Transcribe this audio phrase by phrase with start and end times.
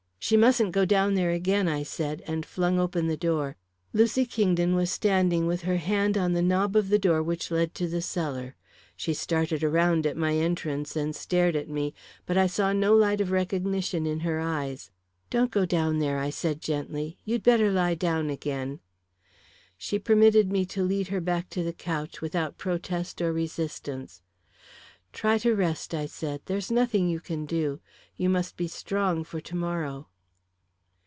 [0.23, 3.57] "She mustn't go down there again," I said, and flung open the door.
[3.91, 7.73] Lucy Kingdon was standing with her hand on the knob of the door which led
[7.75, 8.55] to the cellar.
[8.95, 11.95] She started around at my entrance, and stared at me,
[12.27, 14.91] but I saw no light of recognition in her eyes.
[15.31, 17.17] "Don't go down there," I said gently.
[17.25, 18.79] "You'd better lie down again."
[19.77, 24.21] She permitted me to lead her back to the couch without protest or resistance.
[25.13, 26.41] "Try to rest," I said.
[26.45, 27.81] "There's nothing you can do.
[28.15, 30.07] You must be strong for to morrow."